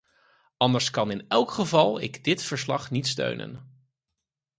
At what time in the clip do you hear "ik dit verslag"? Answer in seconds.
2.01-2.91